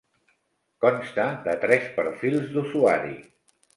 Consta 0.85 1.27
de 1.49 1.55
tres 1.65 1.85
perfils 1.99 2.49
d'usuari. 2.57 3.15